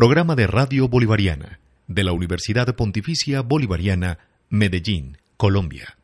[0.00, 4.16] Programa de Radio Bolivariana de la Universidad Pontificia Bolivariana,
[4.48, 5.98] Medellín, Colombia.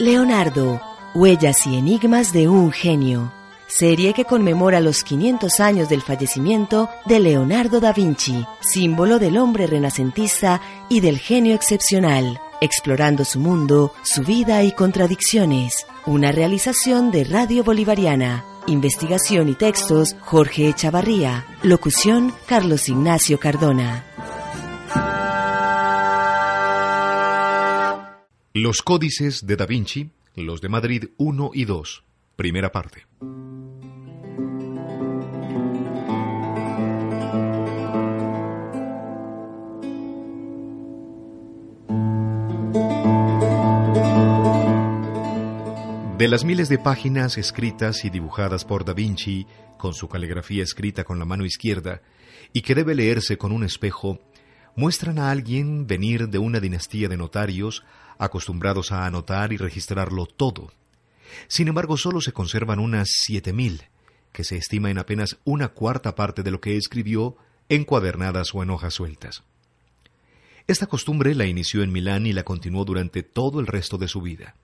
[0.00, 0.82] Leonardo,
[1.14, 3.32] Huellas y Enigmas de un Genio.
[3.68, 9.68] Serie que conmemora los 500 años del fallecimiento de Leonardo da Vinci, símbolo del hombre
[9.68, 15.86] renacentista y del genio excepcional, explorando su mundo, su vida y contradicciones.
[16.06, 18.44] Una realización de Radio Bolivariana.
[18.66, 21.46] Investigación y textos Jorge Echavarría.
[21.62, 24.04] Locución Carlos Ignacio Cardona.
[28.54, 32.04] Los códices de Da Vinci, los de Madrid 1 y 2.
[32.34, 33.06] Primera parte.
[46.28, 49.46] Las miles de páginas escritas y dibujadas por Da Vinci,
[49.78, 52.02] con su caligrafía escrita con la mano izquierda,
[52.52, 54.20] y que debe leerse con un espejo,
[54.76, 57.82] muestran a alguien venir de una dinastía de notarios
[58.18, 60.70] acostumbrados a anotar y registrarlo todo.
[61.46, 63.84] Sin embargo, solo se conservan unas siete mil,
[64.30, 67.38] que se estima en apenas una cuarta parte de lo que escribió
[67.70, 69.44] encuadernadas o en hojas sueltas.
[70.66, 74.20] Esta costumbre la inició en Milán y la continuó durante todo el resto de su
[74.20, 74.56] vida.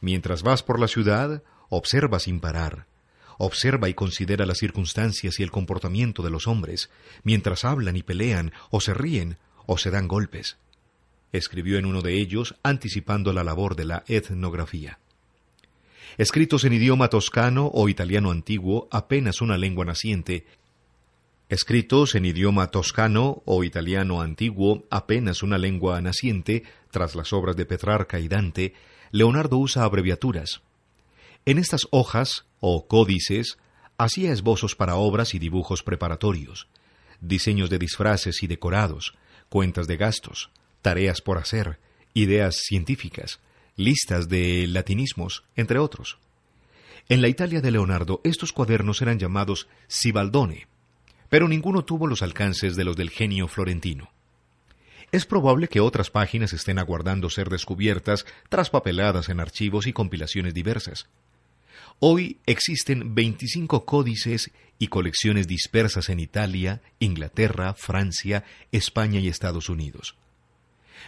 [0.00, 2.86] Mientras vas por la ciudad, observa sin parar.
[3.38, 6.90] Observa y considera las circunstancias y el comportamiento de los hombres,
[7.22, 10.56] mientras hablan y pelean, o se ríen, o se dan golpes.
[11.32, 14.98] Escribió en uno de ellos, anticipando la labor de la etnografía.
[16.18, 20.44] Escritos en idioma toscano o italiano antiguo, apenas una lengua naciente,
[21.48, 27.66] escritos en idioma toscano o italiano antiguo, apenas una lengua naciente, tras las obras de
[27.66, 28.74] Petrarca y Dante,
[29.12, 30.62] Leonardo usa abreviaturas.
[31.44, 33.58] En estas hojas, o códices,
[33.98, 36.68] hacía esbozos para obras y dibujos preparatorios,
[37.20, 39.14] diseños de disfraces y decorados,
[39.48, 41.78] cuentas de gastos, tareas por hacer,
[42.14, 43.40] ideas científicas,
[43.76, 46.18] listas de latinismos, entre otros.
[47.08, 50.68] En la Italia de Leonardo estos cuadernos eran llamados Sibaldone,
[51.28, 54.10] pero ninguno tuvo los alcances de los del genio florentino.
[55.12, 61.08] Es probable que otras páginas estén aguardando ser descubiertas, traspapeladas en archivos y compilaciones diversas.
[61.98, 70.14] Hoy existen 25 códices y colecciones dispersas en Italia, Inglaterra, Francia, España y Estados Unidos.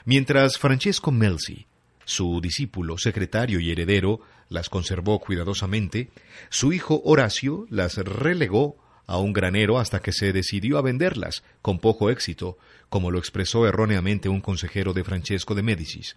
[0.04, 1.66] Mientras Francesco Melzi,
[2.04, 6.10] su discípulo, secretario y heredero, las conservó cuidadosamente,
[6.50, 8.76] su hijo Horacio las relegó
[9.12, 12.56] a un granero hasta que se decidió a venderlas, con poco éxito,
[12.88, 16.16] como lo expresó erróneamente un consejero de Francesco de Médicis.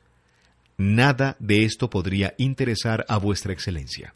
[0.78, 4.16] Nada de esto podría interesar a vuestra excelencia.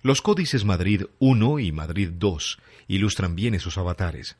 [0.00, 2.38] Los códices Madrid I y Madrid II
[2.86, 4.38] ilustran bien esos avatares.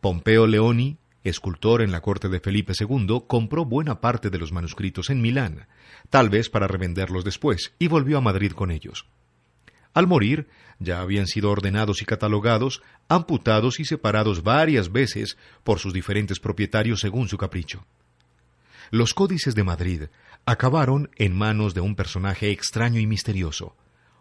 [0.00, 5.10] Pompeo Leoni, escultor en la corte de Felipe II, compró buena parte de los manuscritos
[5.10, 5.68] en Milán,
[6.10, 9.06] tal vez para revenderlos después, y volvió a Madrid con ellos.
[9.94, 10.48] Al morir,
[10.78, 17.00] ya habían sido ordenados y catalogados, amputados y separados varias veces por sus diferentes propietarios
[17.00, 17.84] según su capricho.
[18.90, 20.02] Los códices de Madrid
[20.44, 23.76] acabaron en manos de un personaje extraño y misterioso,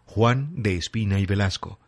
[0.05, 1.79] Juan de Espina y Velasco,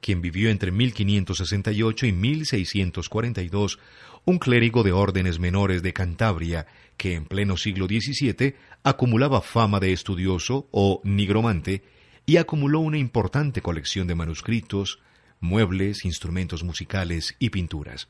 [0.00, 3.78] quien vivió entre 1568 y 1642,
[4.24, 9.92] un clérigo de órdenes menores de Cantabria que en pleno siglo XVII acumulaba fama de
[9.92, 11.82] estudioso o nigromante
[12.26, 15.00] y acumuló una importante colección de manuscritos,
[15.40, 18.08] muebles, instrumentos musicales y pinturas.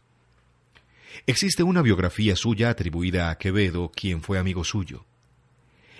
[1.26, 5.04] Existe una biografía suya atribuida a Quevedo, quien fue amigo suyo.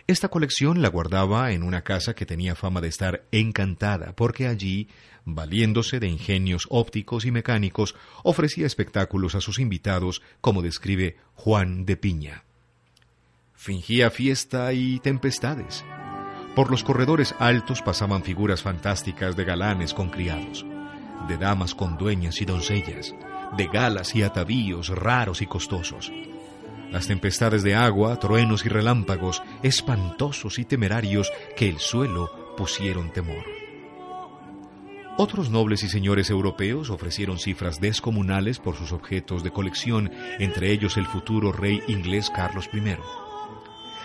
[0.06, 4.88] Esta colección la guardaba en una casa que tenía fama de estar encantada, porque allí,
[5.24, 7.94] valiéndose de ingenios ópticos y mecánicos,
[8.24, 12.44] ofrecía espectáculos a sus invitados, como describe Juan de Piña.
[13.54, 15.84] Fingía fiesta y tempestades,
[16.60, 20.66] por los corredores altos pasaban figuras fantásticas de galanes con criados,
[21.26, 23.14] de damas con dueñas y doncellas,
[23.56, 26.12] de galas y atavíos raros y costosos.
[26.90, 33.46] Las tempestades de agua, truenos y relámpagos, espantosos y temerarios, que el suelo pusieron temor.
[35.16, 40.98] Otros nobles y señores europeos ofrecieron cifras descomunales por sus objetos de colección, entre ellos
[40.98, 42.96] el futuro rey inglés Carlos I.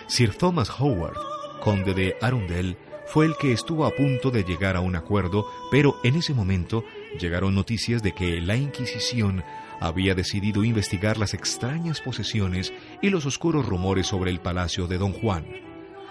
[0.06, 1.35] Sir Thomas Howard
[1.66, 2.76] conde de Arundel,
[3.08, 6.84] fue el que estuvo a punto de llegar a un acuerdo, pero en ese momento
[7.18, 9.42] llegaron noticias de que la Inquisición
[9.80, 12.72] había decidido investigar las extrañas posesiones
[13.02, 15.44] y los oscuros rumores sobre el palacio de Don Juan,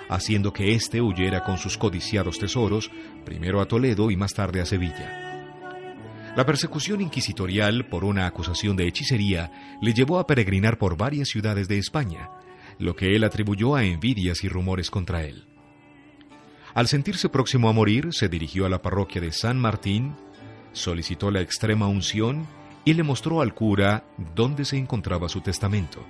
[0.10, 2.92] haciendo que éste huyera con sus codiciados tesoros,
[3.24, 5.54] primero a Toledo y más tarde a Sevilla.
[6.36, 11.70] La persecución inquisitorial por una acusación de hechicería le llevó a peregrinar por varias ciudades
[11.70, 12.30] de España,
[12.80, 15.46] lo que él atribuyó a envidias y rumores contra él.
[16.74, 20.16] Al sentirse próximo a morir, se dirigió a la parroquia de San Martín,
[20.74, 22.48] solicitó la extrema unción
[22.84, 24.04] y le mostró al cura
[24.36, 26.06] dónde se encontraba su testamento.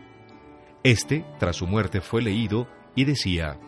[0.83, 3.59] Este, tras su muerte, fue leído y decía,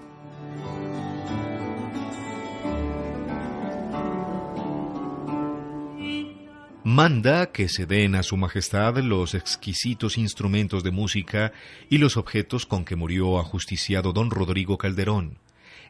[6.88, 11.52] manda que se den a Su Majestad los exquisitos instrumentos de música
[11.90, 15.38] y los objetos con que murió ajusticiado don Rodrigo Calderón,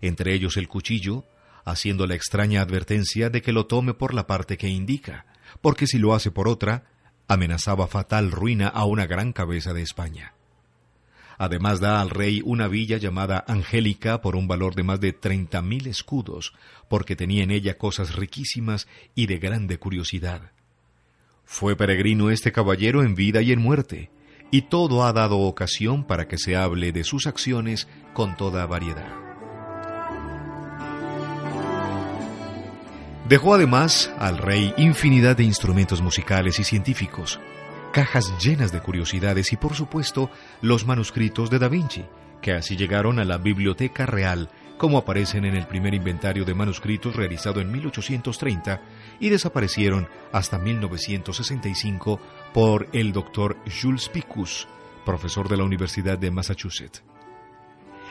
[0.01, 1.23] entre ellos el cuchillo,
[1.65, 5.27] haciendo la extraña advertencia de que lo tome por la parte que indica,
[5.61, 6.85] porque si lo hace por otra,
[7.27, 10.33] amenazaba fatal ruina a una gran cabeza de España.
[11.37, 15.61] Además da al rey una villa llamada Angélica por un valor de más de treinta
[15.61, 16.55] mil escudos,
[16.89, 20.53] porque tenía en ella cosas riquísimas y de grande curiosidad
[21.47, 24.11] fue peregrino este caballero en vida y en muerte,
[24.51, 29.07] y todo ha dado ocasión para que se hable de sus acciones con toda variedad.
[33.29, 37.39] Dejó además al rey infinidad de instrumentos musicales y científicos,
[37.93, 40.29] cajas llenas de curiosidades y por supuesto
[40.61, 42.05] los manuscritos de Da Vinci,
[42.41, 47.15] que así llegaron a la Biblioteca Real como aparecen en el primer inventario de manuscritos
[47.15, 48.81] realizado en 1830
[49.19, 52.19] y desaparecieron hasta 1965
[52.53, 54.67] por el doctor Jules Picus,
[55.05, 57.03] profesor de la Universidad de Massachusetts.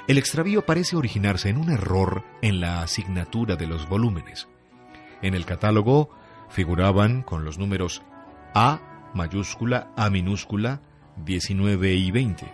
[0.09, 4.47] El extravío parece originarse en un error en la asignatura de los volúmenes.
[5.21, 6.11] En el catálogo
[6.49, 8.03] figuraban con los números
[8.55, 10.81] A mayúscula, A minúscula,
[11.25, 12.53] 19 y 20,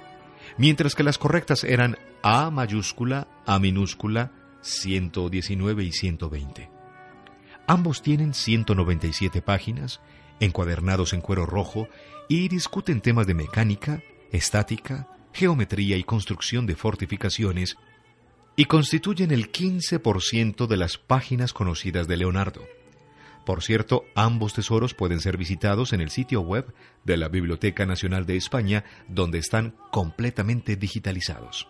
[0.59, 4.33] mientras que las correctas eran A mayúscula, A minúscula,
[4.63, 6.71] 119 y 120.
[7.67, 10.01] Ambos tienen 197 páginas,
[10.41, 11.89] encuadernados en cuero rojo,
[12.29, 17.77] y discuten temas de mecánica, estática, geometría y construcción de fortificaciones,
[18.57, 22.63] y constituyen el 15% de las páginas conocidas de Leonardo.
[23.45, 26.73] Por cierto, ambos tesoros pueden ser visitados en el sitio web
[27.05, 31.69] de la Biblioteca Nacional de España, donde están completamente digitalizados.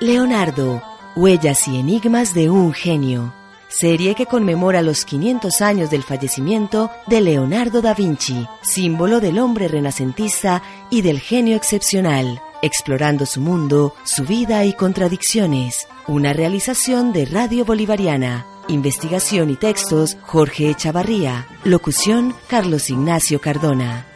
[0.00, 0.82] Leonardo,
[1.16, 3.34] Huellas y Enigmas de un Genio,
[3.68, 9.68] serie que conmemora los 500 años del fallecimiento de Leonardo da Vinci, símbolo del hombre
[9.68, 15.86] renacentista y del genio excepcional, explorando su mundo, su vida y contradicciones.
[16.06, 18.46] Una realización de Radio Bolivariana.
[18.68, 21.46] Investigación y textos Jorge Echavarría.
[21.64, 24.06] Locución Carlos Ignacio Cardona.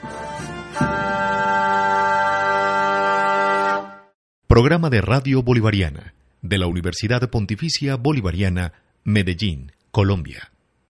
[4.46, 6.12] Programa de Radio Bolivariana
[6.43, 8.72] de la Universidad Pontificia Bolivariana,
[9.04, 10.51] Medellín, Colombia.